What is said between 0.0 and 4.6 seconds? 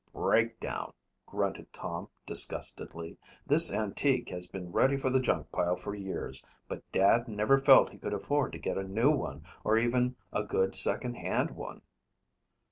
"Breakdown," grunted Tom disgustedly. "This antique has